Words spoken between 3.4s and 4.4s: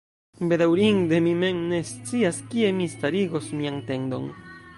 mian tendon.